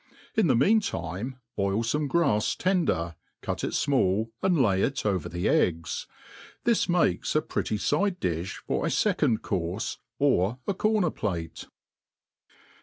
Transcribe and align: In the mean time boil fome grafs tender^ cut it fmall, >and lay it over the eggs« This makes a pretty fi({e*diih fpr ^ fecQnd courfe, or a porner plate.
In 0.35 0.47
the 0.47 0.55
mean 0.55 0.79
time 0.79 1.35
boil 1.55 1.83
fome 1.83 2.07
grafs 2.07 2.55
tender^ 2.55 3.13
cut 3.43 3.63
it 3.63 3.73
fmall, 3.73 4.31
>and 4.41 4.59
lay 4.59 4.81
it 4.81 5.05
over 5.05 5.29
the 5.29 5.47
eggs« 5.47 6.07
This 6.63 6.89
makes 6.89 7.35
a 7.35 7.41
pretty 7.43 7.77
fi({e*diih 7.77 8.51
fpr 8.67 8.79
^ 9.37 9.37
fecQnd 9.37 9.41
courfe, 9.41 9.97
or 10.17 10.57
a 10.67 10.73
porner 10.73 11.13
plate. 11.15 11.67